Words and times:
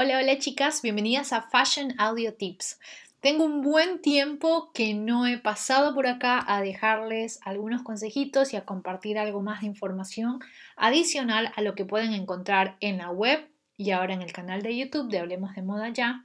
Hola, 0.00 0.18
hola 0.18 0.38
chicas, 0.38 0.80
bienvenidas 0.80 1.32
a 1.32 1.42
Fashion 1.42 1.92
Audio 1.98 2.32
Tips. 2.32 2.78
Tengo 3.18 3.44
un 3.44 3.62
buen 3.62 4.00
tiempo 4.00 4.70
que 4.72 4.94
no 4.94 5.26
he 5.26 5.38
pasado 5.38 5.92
por 5.92 6.06
acá 6.06 6.44
a 6.46 6.60
dejarles 6.60 7.40
algunos 7.42 7.82
consejitos 7.82 8.52
y 8.52 8.56
a 8.56 8.64
compartir 8.64 9.18
algo 9.18 9.42
más 9.42 9.62
de 9.62 9.66
información 9.66 10.38
adicional 10.76 11.52
a 11.56 11.62
lo 11.62 11.74
que 11.74 11.84
pueden 11.84 12.12
encontrar 12.12 12.76
en 12.78 12.98
la 12.98 13.10
web 13.10 13.44
y 13.76 13.90
ahora 13.90 14.14
en 14.14 14.22
el 14.22 14.32
canal 14.32 14.62
de 14.62 14.76
YouTube 14.76 15.10
de 15.10 15.18
Hablemos 15.18 15.56
de 15.56 15.62
Moda 15.62 15.88
Ya. 15.88 16.24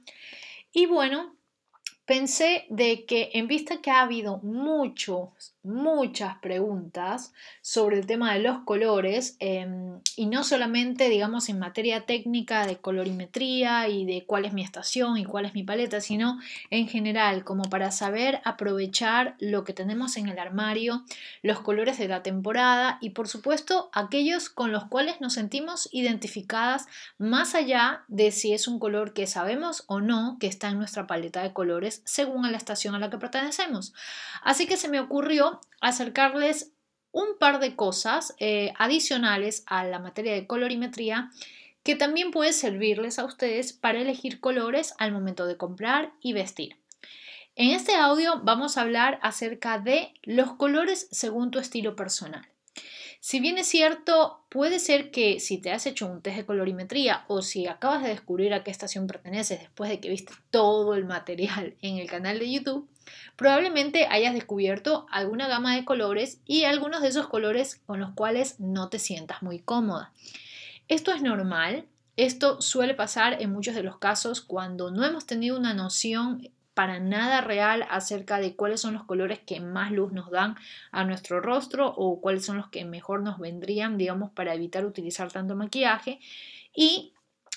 Y 0.70 0.86
bueno, 0.86 1.34
pensé 2.06 2.66
de 2.68 3.06
que 3.06 3.30
en 3.34 3.46
vista 3.46 3.80
que 3.80 3.90
ha 3.90 4.02
habido 4.02 4.38
muchos, 4.38 5.54
muchas 5.62 6.36
preguntas 6.40 7.32
sobre 7.62 7.98
el 7.98 8.06
tema 8.06 8.34
de 8.34 8.40
los 8.40 8.58
colores 8.64 9.36
em, 9.40 10.00
y 10.14 10.26
no 10.26 10.44
solamente, 10.44 11.08
digamos, 11.08 11.48
en 11.48 11.58
materia 11.58 12.04
técnica 12.04 12.66
de 12.66 12.76
colorimetría 12.76 13.88
y 13.88 14.04
de 14.04 14.26
cuál 14.26 14.44
es 14.44 14.52
mi 14.52 14.62
estación 14.62 15.16
y 15.16 15.24
cuál 15.24 15.46
es 15.46 15.54
mi 15.54 15.62
paleta, 15.62 16.02
sino 16.02 16.38
en 16.68 16.86
general, 16.88 17.44
como 17.44 17.64
para 17.64 17.90
saber 17.90 18.42
aprovechar 18.44 19.36
lo 19.38 19.64
que 19.64 19.72
tenemos 19.72 20.18
en 20.18 20.28
el 20.28 20.38
armario, 20.38 21.02
los 21.42 21.60
colores 21.60 21.96
de 21.96 22.08
la 22.08 22.22
temporada 22.22 22.98
y 23.00 23.10
por 23.10 23.28
supuesto 23.28 23.88
aquellos 23.94 24.50
con 24.50 24.72
los 24.72 24.84
cuales 24.84 25.22
nos 25.22 25.32
sentimos 25.32 25.88
identificadas 25.92 26.86
más 27.16 27.54
allá 27.54 28.04
de 28.08 28.30
si 28.30 28.52
es 28.52 28.68
un 28.68 28.78
color 28.78 29.14
que 29.14 29.26
sabemos 29.26 29.84
o 29.86 30.00
no 30.00 30.36
que 30.38 30.46
está 30.46 30.68
en 30.68 30.76
nuestra 30.76 31.06
paleta 31.06 31.42
de 31.42 31.54
colores 31.54 31.93
según 32.04 32.50
la 32.50 32.58
estación 32.58 32.94
a 32.94 32.98
la 32.98 33.10
que 33.10 33.18
pertenecemos. 33.18 33.94
Así 34.42 34.66
que 34.66 34.76
se 34.76 34.88
me 34.88 35.00
ocurrió 35.00 35.60
acercarles 35.80 36.72
un 37.12 37.38
par 37.38 37.60
de 37.60 37.76
cosas 37.76 38.34
eh, 38.38 38.72
adicionales 38.76 39.62
a 39.66 39.84
la 39.84 39.98
materia 39.98 40.34
de 40.34 40.46
colorimetría 40.46 41.30
que 41.84 41.94
también 41.94 42.30
puede 42.30 42.52
servirles 42.52 43.18
a 43.18 43.24
ustedes 43.24 43.72
para 43.72 44.00
elegir 44.00 44.40
colores 44.40 44.94
al 44.98 45.12
momento 45.12 45.46
de 45.46 45.56
comprar 45.56 46.12
y 46.20 46.32
vestir. 46.32 46.76
En 47.56 47.70
este 47.70 47.94
audio 47.94 48.40
vamos 48.42 48.76
a 48.76 48.80
hablar 48.80 49.20
acerca 49.22 49.78
de 49.78 50.12
los 50.22 50.54
colores 50.54 51.06
según 51.12 51.52
tu 51.52 51.60
estilo 51.60 51.94
personal. 51.94 52.48
Si 53.26 53.40
bien 53.40 53.56
es 53.56 53.68
cierto, 53.68 54.44
puede 54.50 54.78
ser 54.78 55.10
que 55.10 55.40
si 55.40 55.56
te 55.56 55.72
has 55.72 55.86
hecho 55.86 56.06
un 56.06 56.20
test 56.20 56.36
de 56.36 56.44
colorimetría 56.44 57.24
o 57.26 57.40
si 57.40 57.66
acabas 57.66 58.02
de 58.02 58.10
descubrir 58.10 58.52
a 58.52 58.62
qué 58.62 58.70
estación 58.70 59.06
perteneces 59.06 59.60
después 59.60 59.88
de 59.88 59.98
que 59.98 60.10
viste 60.10 60.34
todo 60.50 60.94
el 60.94 61.06
material 61.06 61.74
en 61.80 61.96
el 61.96 62.06
canal 62.06 62.38
de 62.38 62.52
YouTube, 62.52 62.86
probablemente 63.34 64.08
hayas 64.10 64.34
descubierto 64.34 65.06
alguna 65.10 65.48
gama 65.48 65.74
de 65.74 65.86
colores 65.86 66.42
y 66.44 66.64
algunos 66.64 67.00
de 67.00 67.08
esos 67.08 67.26
colores 67.26 67.80
con 67.86 67.98
los 67.98 68.10
cuales 68.10 68.60
no 68.60 68.90
te 68.90 68.98
sientas 68.98 69.42
muy 69.42 69.58
cómoda. 69.58 70.12
Esto 70.88 71.10
es 71.10 71.22
normal, 71.22 71.86
esto 72.18 72.60
suele 72.60 72.92
pasar 72.92 73.40
en 73.40 73.50
muchos 73.50 73.74
de 73.74 73.84
los 73.84 73.96
casos 73.96 74.42
cuando 74.42 74.90
no 74.90 75.02
hemos 75.02 75.24
tenido 75.24 75.56
una 75.58 75.72
noción 75.72 76.50
para 76.74 76.98
nada 76.98 77.40
real 77.40 77.86
acerca 77.88 78.38
de 78.38 78.56
cuáles 78.56 78.80
son 78.80 78.94
los 78.94 79.04
colores 79.04 79.38
que 79.38 79.60
más 79.60 79.92
luz 79.92 80.12
nos 80.12 80.30
dan 80.30 80.56
a 80.90 81.04
nuestro 81.04 81.40
rostro 81.40 81.94
o 81.96 82.20
cuáles 82.20 82.44
son 82.44 82.56
los 82.56 82.68
que 82.68 82.84
mejor 82.84 83.22
nos 83.22 83.38
vendrían, 83.38 83.96
digamos, 83.96 84.32
para 84.32 84.54
evitar 84.54 84.84
utilizar 84.84 85.30
tanto 85.32 85.54
maquillaje. 85.54 86.20
Y 86.74 87.12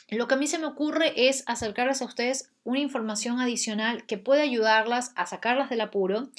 lo 0.10 0.28
que 0.28 0.36
a 0.36 0.38
mí 0.38 0.48
se 0.48 0.60
me 0.60 0.68
ocurre 0.68 1.28
es 1.28 1.44
acercarles 1.48 2.02
a 2.02 2.06
ustedes 2.06 2.52
una 2.64 2.80
información 2.80 3.40
adicional 3.40 4.06
que 4.06 4.18
puede 4.18 4.42
ayudarlas 4.42 5.12
a 5.16 5.26
sacarlas 5.26 5.70
del 5.70 5.82
apuro, 5.82 6.30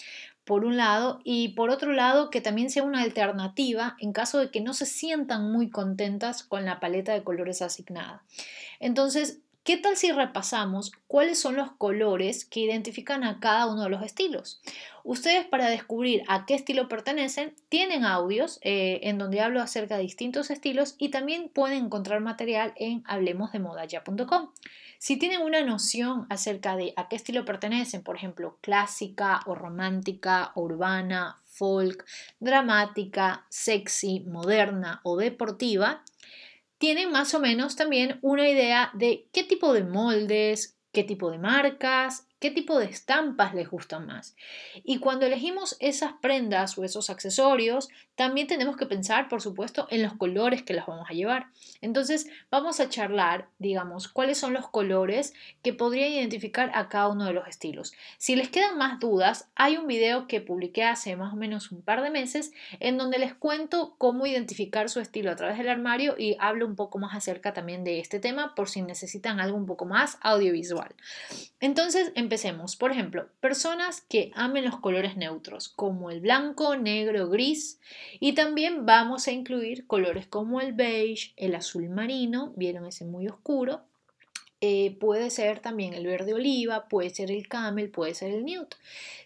por 0.45 0.65
un 0.65 0.79
lado, 0.79 1.21
y 1.25 1.49
por 1.49 1.69
otro 1.69 1.93
lado, 1.93 2.31
que 2.31 2.41
también 2.41 2.71
sea 2.71 2.83
una 2.83 3.03
alternativa 3.03 3.97
en 4.01 4.15
caso 4.15 4.39
de 4.39 4.51
que 4.51 4.63
no 4.63 4.73
se 4.73 4.87
sientan 4.87 5.53
muy 5.53 5.69
contentas 5.69 6.43
con 6.43 6.65
la 6.65 6.81
paleta 6.81 7.13
de 7.13 7.23
colores 7.23 7.61
asignada. 7.61 8.23
Entonces, 8.81 9.41
¿Qué 9.69 9.77
tal 9.77 9.99
si 9.99 10.11
repasamos 10.13 10.93
cuáles 11.09 11.39
son 11.39 11.57
los 11.57 11.71
colores 11.73 12.47
que 12.47 12.61
identifican 12.61 13.23
a 13.23 13.39
cada 13.39 13.67
uno 13.67 13.83
de 13.83 13.91
los 13.91 14.03
estilos? 14.03 14.63
Ustedes 15.05 15.45
para 15.45 15.69
descubrir 15.69 16.23
a 16.27 16.47
qué 16.47 16.55
estilo 16.55 16.89
pertenecen 16.89 17.55
tienen 17.69 18.07
audios 18.07 18.61
eh, 18.63 19.01
en 19.03 19.19
donde 19.19 19.43
hablo 19.43 19.61
acerca 19.61 19.99
de 19.99 20.05
distintos 20.05 20.51
estilos 20.51 20.95
y 20.97 21.11
también 21.11 21.51
pueden 21.51 21.85
encontrar 21.85 22.23
material 22.23 22.73
en 22.77 23.03
hablemosdemodaya.com. 23.07 24.53
Si 24.99 25.19
tienen 25.19 25.43
una 25.43 25.63
noción 25.63 26.27
acerca 26.31 26.75
de 26.75 26.95
a 26.97 27.11
qué 27.11 27.17
estilo 27.17 27.45
pertenecen, 27.45 28.03
por 28.03 28.17
ejemplo, 28.17 28.57
clásica 28.63 29.41
o 29.45 29.55
romántica, 29.55 30.51
urbana, 30.55 31.43
folk, 31.45 32.07
dramática, 32.41 33.45
sexy, 33.51 34.21
moderna 34.21 35.03
o 35.03 35.19
deportiva, 35.19 36.05
tienen 36.79 37.11
más 37.11 37.35
o 37.35 37.41
menos 37.41 37.77
también 37.77 38.19
una 38.23 38.49
idea 38.49 38.91
de 38.95 39.29
qué 39.33 39.45
tipo 39.45 39.73
de 39.73 39.85
moldes, 39.85 40.79
qué 40.93 41.05
tipo 41.05 41.31
de 41.31 41.39
marcas 41.39 42.28
qué 42.41 42.51
tipo 42.51 42.79
de 42.79 42.87
estampas 42.87 43.55
les 43.55 43.69
gustan 43.69 44.07
más. 44.07 44.37
Y 44.85 44.99
cuando 44.99 45.27
elegimos 45.27 45.77
esas 45.81 46.13
prendas 46.21 46.79
o 46.79 46.85
esos 46.85 47.11
accesorios, 47.11 47.89
también 48.15 48.47
tenemos 48.47 48.77
que 48.77 48.87
pensar, 48.87 49.29
por 49.29 49.41
supuesto, 49.41 49.87
en 49.91 50.03
los 50.03 50.15
colores 50.15 50.63
que 50.63 50.75
las 50.75 50.87
vamos 50.87 51.07
a 51.09 51.15
llevar. 51.15 51.47
Entonces, 51.81 52.27
vamos 52.51 52.81
a 52.81 52.89
charlar, 52.89 53.49
digamos, 53.59 54.09
cuáles 54.09 54.39
son 54.39 54.53
los 54.53 54.69
colores 54.69 55.35
que 55.63 55.73
podrían 55.73 56.13
identificar 56.13 56.71
a 56.75 56.89
cada 56.89 57.09
uno 57.09 57.25
de 57.25 57.33
los 57.33 57.47
estilos. 57.47 57.93
Si 58.19 58.35
les 58.35 58.49
quedan 58.49 58.79
más 58.79 58.99
dudas, 58.99 59.49
hay 59.55 59.77
un 59.77 59.87
video 59.87 60.27
que 60.27 60.41
publiqué 60.41 60.85
hace 60.85 61.17
más 61.17 61.33
o 61.33 61.37
menos 61.37 61.71
un 61.71 61.83
par 61.83 62.03
de 62.03 62.11
meses 62.11 62.53
en 62.81 62.99
donde 62.99 63.19
les 63.19 63.35
cuento 63.35 63.95
cómo 63.99 64.27
identificar 64.27 64.89
su 64.89 65.01
estilo 65.01 65.31
a 65.31 65.37
través 65.37 65.59
del 65.59 65.69
armario 65.69 66.17
y 66.19 66.37
hablo 66.41 66.67
un 66.67 66.77
poco 66.77 66.99
más 66.99 67.15
acerca 67.15 67.53
también 67.53 67.85
de 67.85 68.01
este 68.01 68.21
tema 68.21 68.55
por 68.55 68.69
si 68.69 68.83
necesitan 68.83 69.41
algo 69.41 69.57
un 69.57 69.67
poco 69.67 69.85
más 69.85 70.19
audiovisual. 70.23 70.95
Entonces, 71.61 72.13
Empecemos. 72.29 72.77
Por 72.77 72.91
ejemplo, 72.91 73.31
personas 73.41 74.03
que 74.03 74.33
amen 74.35 74.67
los 74.67 74.81
colores 74.81 75.17
neutros, 75.17 75.71
como 75.71 76.11
el 76.11 76.21
blanco, 76.21 76.77
negro, 76.77 77.31
gris. 77.31 77.81
Y 78.21 78.35
también 78.35 78.85
vamos 78.85 79.27
a 79.27 79.33
incluir 79.33 79.87
colores 79.87 80.27
como 80.27 80.61
el 80.61 80.75
beige, 80.75 81.33
el 81.39 81.55
azul 81.55 81.89
marino, 81.89 82.53
vieron 82.55 82.85
ese 82.85 83.07
muy 83.07 83.29
oscuro, 83.29 83.81
eh, 84.61 84.97
puede 84.99 85.31
ser 85.31 85.61
también 85.61 85.95
el 85.95 86.07
verde 86.07 86.35
oliva, 86.35 86.89
puede 86.89 87.11
ser 87.11 87.31
el 87.31 87.47
camel, 87.47 87.91
puede 87.91 88.15
ser 88.15 88.33
el 88.33 88.45
nude. 88.45 88.69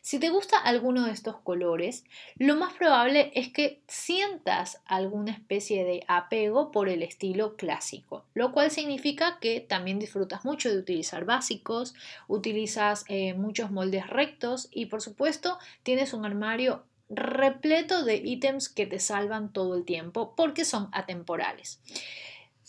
Si 0.02 0.18
te 0.18 0.28
gusta 0.28 0.58
alguno 0.58 1.06
de 1.06 1.12
estos 1.12 1.36
colores, 1.36 2.04
lo 2.36 2.56
más 2.56 2.74
probable 2.74 3.32
es 3.34 3.50
que 3.50 3.80
sientas 3.88 4.82
alguna 4.84 5.32
especie 5.32 5.84
de 5.84 6.04
apego 6.06 6.70
por 6.70 6.88
el 6.88 7.02
estilo 7.02 7.56
clásico, 7.56 8.24
lo 8.34 8.52
cual 8.52 8.70
significa 8.70 9.38
que 9.40 9.60
también 9.60 9.98
disfrutas 9.98 10.44
mucho 10.44 10.70
de 10.70 10.78
utilizar 10.78 11.24
básicos, 11.24 11.94
utilizas 12.28 13.04
eh, 13.08 13.34
muchos 13.34 13.70
moldes 13.70 14.08
rectos 14.08 14.68
y 14.70 14.86
por 14.86 15.00
supuesto 15.00 15.58
tienes 15.82 16.12
un 16.12 16.26
armario 16.26 16.84
repleto 17.08 18.04
de 18.04 18.16
ítems 18.16 18.68
que 18.68 18.86
te 18.86 18.98
salvan 18.98 19.52
todo 19.52 19.76
el 19.76 19.84
tiempo 19.84 20.34
porque 20.36 20.64
son 20.64 20.88
atemporales. 20.92 21.80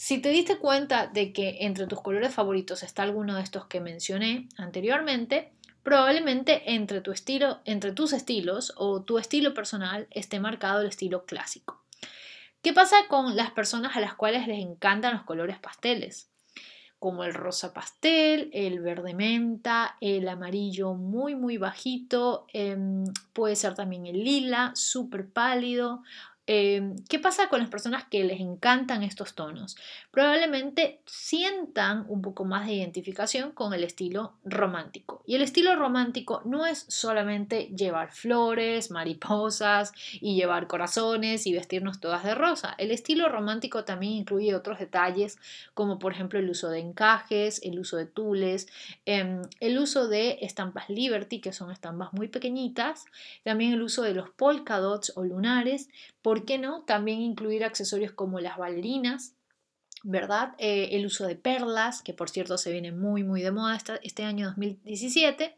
Si 0.03 0.17
te 0.17 0.31
diste 0.31 0.57
cuenta 0.57 1.07
de 1.07 1.31
que 1.31 1.59
entre 1.61 1.87
tus 1.87 2.01
colores 2.01 2.33
favoritos 2.33 2.83
está 2.83 3.03
alguno 3.03 3.35
de 3.35 3.41
estos 3.41 3.67
que 3.67 3.79
mencioné 3.79 4.49
anteriormente, 4.57 5.53
probablemente 5.81 6.73
entre, 6.73 6.99
tu 6.99 7.13
estilo, 7.13 7.61
entre 7.63 7.93
tus 7.93 8.11
estilos 8.11 8.73
o 8.75 9.01
tu 9.01 9.17
estilo 9.17 9.53
personal 9.53 10.07
esté 10.11 10.41
marcado 10.41 10.81
el 10.81 10.87
estilo 10.87 11.23
clásico. 11.23 11.85
¿Qué 12.61 12.73
pasa 12.73 12.97
con 13.07 13.37
las 13.37 13.51
personas 13.51 13.95
a 13.95 14.01
las 14.01 14.13
cuales 14.13 14.45
les 14.45 14.61
encantan 14.61 15.13
los 15.13 15.23
colores 15.23 15.57
pasteles? 15.59 16.29
Como 16.99 17.23
el 17.23 17.33
rosa 17.33 17.73
pastel, 17.73 18.49
el 18.51 18.81
verde 18.81 19.13
menta, 19.13 19.95
el 20.01 20.27
amarillo 20.27 20.95
muy 20.95 21.35
muy 21.35 21.57
bajito, 21.57 22.45
em, 22.51 23.05
puede 23.31 23.55
ser 23.55 23.73
también 23.73 24.05
el 24.05 24.21
lila, 24.21 24.73
súper 24.75 25.29
pálido 25.29 26.03
Em, 26.45 26.97
¿Qué 27.07 27.19
pasa 27.19 27.47
con 27.47 27.61
las 27.61 27.69
personas 27.69 28.03
que 28.03 28.21
les 28.25 28.41
encantan 28.41 29.01
estos 29.01 29.33
tonos? 29.33 29.77
Probablemente 30.11 30.99
sientan 31.05 32.05
un 32.09 32.21
poco 32.21 32.43
más 32.43 32.67
de 32.67 32.73
identificación 32.73 33.51
con 33.51 33.73
el 33.73 33.81
estilo 33.85 34.33
romántico. 34.43 35.23
Y 35.25 35.35
el 35.35 35.41
estilo 35.41 35.73
romántico 35.77 36.41
no 36.43 36.65
es 36.65 36.85
solamente 36.89 37.67
llevar 37.67 38.11
flores, 38.11 38.91
mariposas 38.91 39.93
y 40.19 40.35
llevar 40.35 40.67
corazones 40.67 41.47
y 41.47 41.53
vestirnos 41.53 42.01
todas 42.01 42.25
de 42.25 42.35
rosa. 42.35 42.75
El 42.77 42.91
estilo 42.91 43.29
romántico 43.29 43.85
también 43.85 44.11
incluye 44.11 44.53
otros 44.53 44.79
detalles 44.79 45.37
como 45.73 45.97
por 45.97 46.11
ejemplo 46.11 46.39
el 46.39 46.49
uso 46.49 46.69
de 46.69 46.79
encajes, 46.79 47.61
el 47.63 47.79
uso 47.79 47.95
de 47.95 48.05
tules, 48.05 48.67
em, 49.05 49.43
el 49.61 49.79
uso 49.79 50.09
de 50.09 50.39
estampas 50.41 50.89
Liberty, 50.89 51.39
que 51.39 51.53
son 51.53 51.71
estampas 51.71 52.11
muy 52.11 52.27
pequeñitas, 52.27 53.05
también 53.43 53.71
el 53.71 53.81
uso 53.81 54.01
de 54.01 54.13
los 54.13 54.29
polka 54.29 54.79
dots 54.79 55.13
o 55.15 55.23
lunares, 55.23 55.87
¿Por 56.23 56.32
qué 56.45 56.57
no? 56.57 56.83
También 56.83 57.21
incluir 57.21 57.63
accesorios 57.63 58.11
como 58.11 58.39
las 58.39 58.57
bailarinas, 58.57 59.35
¿verdad? 60.03 60.55
Eh, 60.57 60.89
el 60.93 61.05
uso 61.05 61.27
de 61.27 61.35
perlas, 61.35 62.01
que 62.01 62.13
por 62.13 62.29
cierto 62.29 62.57
se 62.57 62.71
viene 62.71 62.91
muy, 62.91 63.23
muy 63.23 63.41
de 63.41 63.51
moda 63.51 63.77
este 64.01 64.23
año 64.23 64.47
2017. 64.47 65.55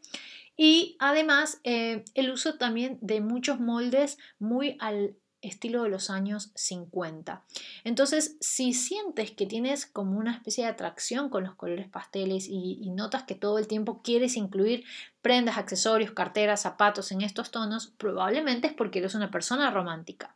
Y 0.56 0.96
además 0.98 1.60
eh, 1.64 2.04
el 2.14 2.30
uso 2.30 2.56
también 2.56 2.98
de 3.00 3.20
muchos 3.20 3.60
moldes 3.60 4.18
muy 4.38 4.76
al 4.80 5.16
estilo 5.42 5.82
de 5.82 5.90
los 5.90 6.10
años 6.10 6.50
50. 6.54 7.44
Entonces, 7.84 8.36
si 8.40 8.72
sientes 8.72 9.30
que 9.32 9.46
tienes 9.46 9.86
como 9.86 10.18
una 10.18 10.32
especie 10.32 10.64
de 10.64 10.70
atracción 10.70 11.28
con 11.28 11.44
los 11.44 11.54
colores 11.54 11.88
pasteles 11.88 12.46
y, 12.48 12.90
notas 12.90 13.24
que 13.24 13.34
todo 13.34 13.58
el 13.58 13.66
tiempo 13.66 14.00
quieres 14.02 14.36
incluir 14.36 14.84
prendas, 15.20 15.58
accesorios, 15.58 16.12
carteras, 16.12 16.62
zapatos 16.62 17.12
en 17.12 17.20
estos 17.20 17.50
tonos, 17.50 17.88
probablemente 17.98 18.68
es 18.68 18.72
porque 18.72 19.00
eres 19.00 19.14
una 19.14 19.30
persona 19.30 19.70
romántica. 19.70 20.35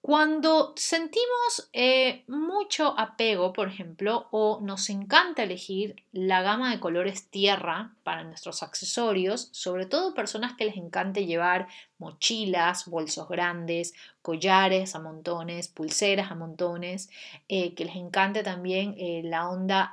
Cuando 0.00 0.72
sentimos 0.76 1.68
eh, 1.72 2.24
mucho 2.28 2.98
apego, 2.98 3.52
por 3.52 3.68
ejemplo, 3.68 4.28
o 4.30 4.60
nos 4.62 4.88
encanta 4.90 5.42
elegir 5.42 5.96
la 6.12 6.40
gama 6.40 6.70
de 6.70 6.80
colores 6.80 7.28
tierra 7.28 7.94
para 8.04 8.22
nuestros 8.22 8.62
accesorios, 8.62 9.48
sobre 9.52 9.86
todo 9.86 10.14
personas 10.14 10.54
que 10.54 10.64
les 10.64 10.76
encante 10.76 11.26
llevar 11.26 11.66
mochilas, 11.98 12.86
bolsos 12.86 13.28
grandes, 13.28 13.92
collares 14.22 14.94
a 14.94 15.00
montones, 15.00 15.68
pulseras 15.68 16.30
a 16.30 16.36
montones, 16.36 17.10
eh, 17.48 17.74
que 17.74 17.84
les 17.84 17.96
encante 17.96 18.44
también 18.44 18.94
eh, 18.98 19.22
la 19.24 19.48
onda 19.48 19.92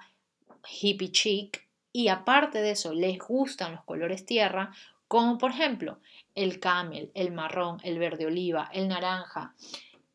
hippie 0.81 1.11
chic 1.11 1.67
y 1.91 2.09
aparte 2.09 2.61
de 2.61 2.71
eso 2.71 2.93
les 2.93 3.17
gustan 3.17 3.71
los 3.71 3.83
colores 3.83 4.25
tierra, 4.25 4.71
como 5.07 5.37
por 5.37 5.51
ejemplo 5.51 5.99
el 6.33 6.59
camel, 6.59 7.11
el 7.13 7.31
marrón, 7.31 7.77
el 7.83 7.99
verde 7.99 8.25
oliva, 8.25 8.69
el 8.73 8.87
naranja, 8.87 9.53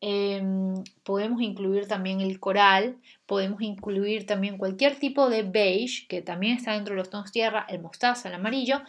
Em, 0.03 0.83
podemos 1.03 1.41
incluir 1.43 1.87
también 1.87 2.21
el 2.21 2.39
coral, 2.39 2.97
podemos 3.27 3.61
incluir 3.61 4.25
también 4.25 4.57
cualquier 4.57 4.95
tipo 4.97 5.29
de 5.29 5.43
beige, 5.43 6.07
que 6.07 6.23
también 6.23 6.57
está 6.57 6.73
dentro 6.73 6.95
de 6.95 6.97
los 6.97 7.11
tonos 7.11 7.31
tierra, 7.31 7.67
el 7.69 7.81
mostaza, 7.81 8.27
el 8.27 8.33
amarillo, 8.35 8.81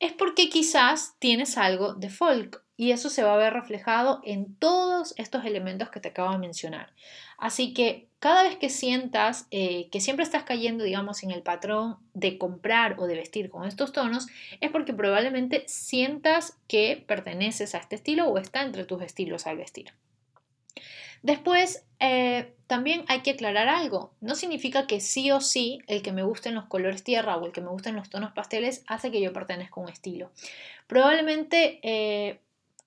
es 0.00 0.12
porque 0.12 0.48
quizás 0.48 1.14
tienes 1.18 1.58
algo 1.58 1.94
de 1.94 2.10
folk 2.10 2.62
y 2.76 2.92
eso 2.92 3.10
se 3.10 3.24
va 3.24 3.34
a 3.34 3.38
ver 3.38 3.52
reflejado 3.52 4.20
en 4.24 4.54
todos 4.54 5.12
estos 5.16 5.44
elementos 5.44 5.90
que 5.90 5.98
te 5.98 6.08
acabo 6.08 6.30
de 6.32 6.38
mencionar. 6.38 6.92
Así 7.36 7.74
que 7.74 8.08
cada 8.20 8.44
vez 8.44 8.56
que 8.56 8.70
sientas 8.70 9.46
eh, 9.50 9.88
que 9.90 10.00
siempre 10.00 10.24
estás 10.24 10.44
cayendo, 10.44 10.84
digamos, 10.84 11.22
en 11.24 11.32
el 11.32 11.42
patrón 11.42 11.96
de 12.14 12.38
comprar 12.38 12.96
o 12.98 13.06
de 13.06 13.16
vestir 13.16 13.50
con 13.50 13.66
estos 13.66 13.92
tonos, 13.92 14.28
es 14.60 14.70
porque 14.70 14.92
probablemente 14.92 15.64
sientas 15.66 16.56
que 16.68 17.04
perteneces 17.06 17.74
a 17.74 17.78
este 17.78 17.96
estilo 17.96 18.28
o 18.28 18.38
está 18.38 18.62
entre 18.62 18.84
tus 18.84 19.02
estilos 19.02 19.46
al 19.46 19.56
vestir. 19.56 19.92
Después, 21.22 21.84
eh, 22.00 22.54
también 22.66 23.04
hay 23.08 23.20
que 23.20 23.30
aclarar 23.30 23.68
algo. 23.68 24.12
No 24.20 24.34
significa 24.34 24.86
que 24.86 25.00
sí 25.00 25.30
o 25.30 25.40
sí 25.40 25.80
el 25.86 26.02
que 26.02 26.12
me 26.12 26.22
gusten 26.22 26.54
los 26.54 26.66
colores 26.66 27.02
tierra 27.02 27.36
o 27.36 27.46
el 27.46 27.52
que 27.52 27.62
me 27.62 27.70
gusten 27.70 27.96
los 27.96 28.10
tonos 28.10 28.32
pasteles 28.32 28.84
hace 28.86 29.10
que 29.10 29.20
yo 29.20 29.32
pertenezca 29.32 29.80
a 29.80 29.84
un 29.84 29.88
estilo. 29.88 30.30
Probablemente 30.86 31.80
eh, 31.82 32.40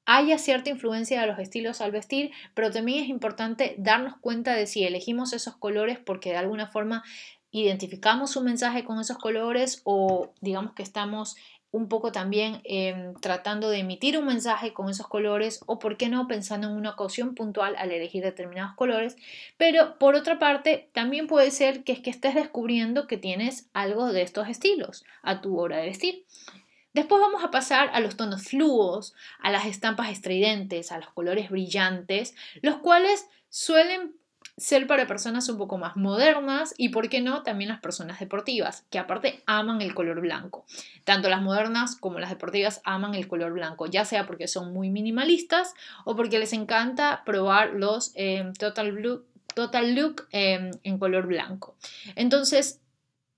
haya 0.06 0.38
cierta 0.38 0.70
influencia 0.70 1.20
de 1.20 1.28
los 1.28 1.40
estilos 1.40 1.82
al 1.82 1.92
vestir, 1.92 2.32
pero 2.54 2.72
también 2.72 3.04
es 3.04 3.10
importante 3.10 3.76
darnos 3.80 4.18
cuenta 4.18 4.54
de 4.54 4.68
si 4.68 4.84
elegimos 4.84 5.34
esos 5.34 5.56
colores 5.56 5.98
porque 5.98 6.30
de 6.30 6.38
alguna 6.38 6.68
forma 6.68 7.04
identificamos 7.52 8.36
un 8.36 8.46
mensaje 8.46 8.84
con 8.84 9.00
esos 9.00 9.18
colores 9.18 9.82
o 9.84 10.32
digamos 10.42 10.74
que 10.74 10.84
estamos 10.84 11.36
un 11.72 11.88
poco 11.88 12.12
también 12.12 12.62
em, 12.66 13.14
tratando 13.16 13.70
de 13.70 13.80
emitir 13.80 14.18
un 14.18 14.26
mensaje 14.26 14.74
con 14.74 14.90
esos 14.90 15.08
colores 15.08 15.62
o, 15.66 15.80
por 15.80 15.96
qué 15.96 16.10
no, 16.10 16.28
pensando 16.28 16.68
en 16.68 16.74
una 16.74 16.92
ocasión 16.92 17.34
puntual 17.34 17.76
al 17.78 17.92
elegir 17.92 18.24
determinados 18.24 18.76
colores. 18.76 19.16
Pero 19.58 19.98
por 19.98 20.16
otra 20.16 20.38
parte, 20.38 20.90
también 20.92 21.28
puede 21.28 21.50
ser 21.52 21.84
que 21.84 21.94
es 21.94 22.00
que 22.00 22.10
estés 22.10 22.36
descubriendo 22.36 23.08
que 23.08 23.18
tienes 23.18 23.70
algo 23.74 24.12
de 24.12 24.22
estos 24.22 24.50
estilos 24.50 25.06
a 25.22 25.42
tu 25.42 25.58
hora 25.60 25.78
de 25.78 25.88
vestir. 25.88 26.26
Después 26.94 27.22
vamos 27.22 27.42
a 27.42 27.52
pasar 27.52 27.90
a 27.94 28.02
los 28.02 28.18
tonos 28.18 28.44
fluos, 28.44 29.16
a 29.40 29.50
las 29.50 29.66
estampas 29.66 30.10
estridentes, 30.10 30.92
a 30.92 30.98
los 30.98 31.10
colores 31.12 31.50
brillantes, 31.50 32.36
los 32.62 32.78
cuales 32.78 33.30
suelen 33.50 34.14
ser 34.62 34.86
para 34.86 35.08
personas 35.08 35.50
un 35.50 35.58
poco 35.58 35.80
más 35.80 35.96
modernas 35.96 36.76
y, 36.78 36.90
por 36.90 37.10
qué 37.10 37.20
no, 37.20 37.42
también 37.42 37.70
las 37.70 37.80
personas 37.80 38.20
deportivas, 38.20 38.86
que 38.92 39.00
aparte 39.00 39.42
aman 39.48 39.82
el 39.82 39.96
color 39.96 40.22
blanco. 40.22 40.66
Tanto 41.04 41.30
las 41.30 41.42
modernas 41.42 41.96
como 41.96 42.20
las 42.20 42.30
deportivas 42.30 42.80
aman 42.84 43.16
el 43.16 43.28
color 43.28 43.54
blanco, 43.54 43.88
ya 43.88 44.06
sea 44.06 44.28
porque 44.28 44.48
son 44.48 44.72
muy 44.72 44.92
minimalistas 44.92 45.74
o 46.06 46.16
porque 46.16 46.38
les 46.38 46.54
encanta 46.54 47.24
probar 47.26 47.72
los 47.74 48.12
em, 48.14 48.54
Total, 48.54 48.94
Total 49.56 49.96
Look 49.96 50.28
em, 50.32 50.70
en 50.84 51.00
color 51.00 51.26
blanco. 51.26 51.76
Entonces, 52.16 52.82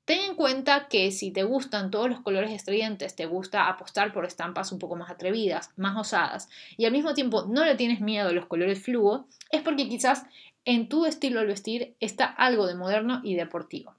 Ten 0.05 0.19
en 0.19 0.35
cuenta 0.35 0.87
que 0.89 1.11
si 1.11 1.31
te 1.31 1.43
gustan 1.43 1.89
todos 1.89 2.09
los 2.09 2.19
colores 2.19 2.51
estridentes, 2.51 3.15
te 3.15 3.25
gusta 3.25 3.69
apostar 3.69 4.11
por 4.11 4.25
estampas 4.25 4.73
un 4.73 4.79
poco 4.79 4.97
más 4.97 5.09
atrevidas, 5.09 5.71
más 5.77 5.97
osadas, 5.97 6.49
y 6.75 6.85
al 6.85 6.91
mismo 6.91 7.13
tiempo 7.13 7.45
no 7.47 7.63
le 7.63 7.75
tienes 7.75 8.01
miedo 8.01 8.29
a 8.29 8.33
los 8.33 8.47
colores 8.47 8.83
fluo, 8.83 9.27
es 9.49 9.61
porque 9.61 9.87
quizás 9.87 10.25
en 10.65 10.89
tu 10.89 11.05
estilo 11.05 11.39
al 11.39 11.47
vestir 11.47 11.95
está 12.01 12.25
algo 12.25 12.67
de 12.67 12.75
moderno 12.75 13.21
y 13.23 13.35
deportivo. 13.35 13.95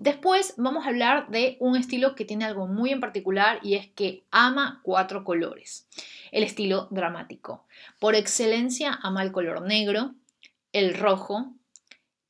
Después 0.00 0.54
vamos 0.56 0.86
a 0.86 0.88
hablar 0.88 1.28
de 1.28 1.56
un 1.60 1.76
estilo 1.76 2.14
que 2.14 2.24
tiene 2.24 2.46
algo 2.46 2.66
muy 2.66 2.90
en 2.90 3.00
particular 3.00 3.58
y 3.62 3.74
es 3.74 3.88
que 3.88 4.22
ama 4.30 4.80
cuatro 4.82 5.24
colores. 5.24 5.86
El 6.32 6.42
estilo 6.42 6.88
dramático. 6.90 7.64
Por 7.98 8.14
excelencia 8.14 8.98
ama 9.02 9.22
el 9.22 9.30
color 9.30 9.60
negro, 9.60 10.14
el 10.72 10.96
rojo, 10.96 11.52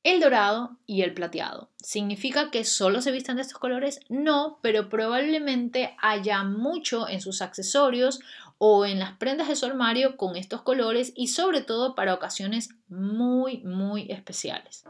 el 0.03 0.19
dorado 0.19 0.77
y 0.87 1.03
el 1.03 1.13
plateado. 1.13 1.69
¿Significa 1.77 2.49
que 2.51 2.65
solo 2.65 3.01
se 3.01 3.11
vistan 3.11 3.35
de 3.35 3.43
estos 3.43 3.59
colores? 3.59 3.99
No, 4.09 4.59
pero 4.61 4.89
probablemente 4.89 5.95
haya 6.01 6.43
mucho 6.43 7.07
en 7.07 7.21
sus 7.21 7.41
accesorios 7.41 8.19
o 8.57 8.85
en 8.85 8.99
las 8.99 9.13
prendas 9.17 9.47
de 9.47 9.55
su 9.55 9.65
armario 9.65 10.17
con 10.17 10.35
estos 10.35 10.61
colores 10.61 11.13
y 11.15 11.29
sobre 11.29 11.61
todo 11.61 11.95
para 11.95 12.13
ocasiones 12.13 12.69
muy, 12.89 13.57
muy 13.63 14.11
especiales. 14.11 14.83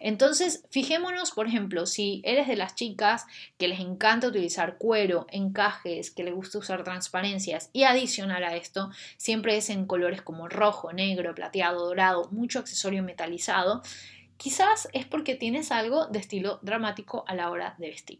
Entonces, 0.00 0.64
fijémonos, 0.70 1.30
por 1.30 1.46
ejemplo, 1.46 1.86
si 1.86 2.20
eres 2.24 2.46
de 2.46 2.56
las 2.56 2.74
chicas 2.74 3.24
que 3.56 3.68
les 3.68 3.80
encanta 3.80 4.28
utilizar 4.28 4.76
cuero, 4.76 5.26
encajes, 5.30 6.10
que 6.10 6.24
les 6.24 6.34
gusta 6.34 6.58
usar 6.58 6.84
transparencias 6.84 7.70
y 7.72 7.84
adicional 7.84 8.44
a 8.44 8.54
esto, 8.54 8.90
siempre 9.16 9.56
es 9.56 9.70
en 9.70 9.86
colores 9.86 10.20
como 10.20 10.48
rojo, 10.48 10.92
negro, 10.92 11.34
plateado, 11.34 11.86
dorado, 11.86 12.28
mucho 12.32 12.58
accesorio 12.58 13.02
metalizado, 13.02 13.82
quizás 14.36 14.88
es 14.92 15.06
porque 15.06 15.34
tienes 15.34 15.72
algo 15.72 16.06
de 16.06 16.18
estilo 16.18 16.58
dramático 16.62 17.24
a 17.26 17.34
la 17.34 17.50
hora 17.50 17.74
de 17.78 17.88
vestir. 17.88 18.18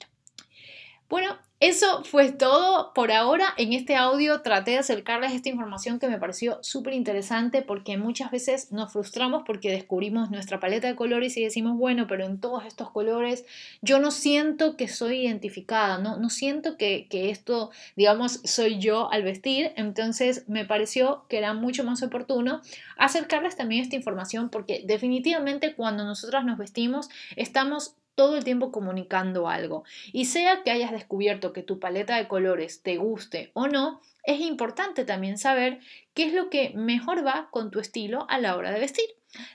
Bueno, 1.09 1.39
eso 1.61 2.03
fue 2.03 2.33
todo 2.33 2.93
por 2.93 3.13
ahora. 3.13 3.55
En 3.57 3.73
este 3.73 3.95
audio 3.95 4.43
traté 4.43 4.73
de 4.73 4.79
acercarles 4.79 5.33
esta 5.33 5.49
información 5.49 5.99
que 5.99 6.09
me 6.09 6.19
pareció 6.19 6.59
súper 6.63 6.95
interesante 6.95 7.63
porque 7.63 7.97
muchas 7.97 8.33
veces 8.33 8.73
nos 8.73 8.93
frustramos 8.93 9.45
porque 9.47 9.71
descubrimos 9.71 10.31
nuestra 10.31 10.59
paleta 10.59 10.89
de 10.89 10.97
colores 10.97 11.37
y 11.37 11.45
decimos, 11.45 11.79
bueno, 11.79 12.07
pero 12.09 12.27
en 12.27 12.41
todos 12.41 12.67
estos 12.67 12.91
colores 12.91 13.47
yo 13.83 14.01
no 14.01 14.11
siento 14.11 14.77
que 14.77 14.89
soy 14.89 15.23
identificada, 15.27 15.97
no, 15.99 16.19
no 16.19 16.29
siento 16.29 16.77
que, 16.77 17.07
que 17.09 17.31
esto, 17.31 17.71
digamos, 17.95 18.41
soy 18.45 18.79
yo 18.79 19.11
al 19.13 19.23
vestir. 19.23 19.73
Entonces 19.77 20.47
me 20.49 20.65
pareció 20.65 21.25
que 21.29 21.39
era 21.39 21.55
mucho 21.55 21.85
más 21.85 22.03
oportuno 22.03 22.63
acercarles 22.99 23.57
también 23.57 23.83
esta 23.83 23.97
información 23.97 24.51
porque 24.51 24.83
definitivamente 24.85 25.75
cuando 25.75 26.05
nosotras 26.05 26.45
nos 26.45 26.59
vestimos 26.59 27.09
estamos 27.37 27.95
todo 28.17 28.37
el 28.37 28.43
tiempo 28.43 28.73
comunicando 28.73 29.49
algo. 29.49 29.85
Y 30.13 30.25
sea 30.25 30.65
que 30.65 30.73
hayas 30.73 30.91
descubierto 30.91 31.53
que 31.53 31.63
tu 31.63 31.79
paleta 31.79 32.17
de 32.17 32.27
colores 32.27 32.83
te 32.83 32.97
guste 32.97 33.53
o 33.55 33.69
no, 33.69 34.01
es 34.25 34.41
importante 34.41 35.05
también 35.05 35.39
saber 35.39 35.79
qué 36.13 36.25
es 36.25 36.33
lo 36.33 36.51
que 36.51 36.73
mejor 36.75 37.25
va 37.25 37.49
con 37.53 37.71
tu 37.71 37.79
estilo 37.79 38.27
a 38.29 38.41
la 38.41 38.57
hora 38.57 38.73
de 38.73 38.81
vestir. 38.81 39.07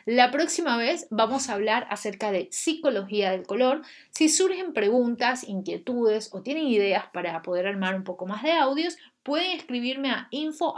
La 0.05 0.31
próxima 0.31 0.77
vez 0.77 1.07
vamos 1.09 1.49
a 1.49 1.53
hablar 1.53 1.87
acerca 1.89 2.31
de 2.31 2.47
psicología 2.51 3.31
del 3.31 3.47
color. 3.47 3.81
Si 4.11 4.29
surgen 4.29 4.73
preguntas, 4.73 5.43
inquietudes 5.43 6.29
o 6.33 6.41
tienen 6.41 6.67
ideas 6.67 7.05
para 7.11 7.41
poder 7.41 7.67
armar 7.67 7.95
un 7.95 8.03
poco 8.03 8.25
más 8.25 8.43
de 8.43 8.51
audios, 8.51 8.97
pueden 9.23 9.51
escribirme 9.51 10.11
a 10.11 10.27
info 10.31 10.77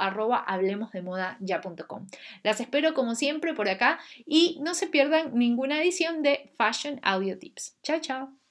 Las 2.43 2.59
espero 2.59 2.93
como 2.93 3.15
siempre 3.15 3.53
por 3.53 3.69
acá 3.69 3.99
y 4.25 4.59
no 4.61 4.73
se 4.73 4.87
pierdan 4.87 5.37
ninguna 5.37 5.81
edición 5.81 6.21
de 6.21 6.51
Fashion 6.57 6.99
Audio 7.03 7.37
Tips. 7.37 7.77
Chao, 7.83 7.99
chao. 7.99 8.42